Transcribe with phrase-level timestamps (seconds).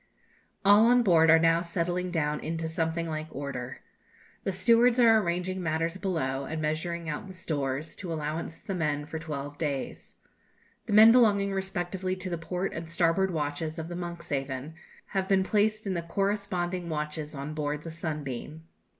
[0.65, 3.81] All on board are now settling down into something like order.
[4.45, 9.05] The stewards are arranging matters below, and measuring out the stores, to allowance the men
[9.05, 10.15] for twelve days.
[10.87, 14.73] The men belonging respectively to the port and starboard watches of the 'Monkshaven'
[15.09, 18.63] have been placed in the corresponding watches on board the 'Sunbeam.'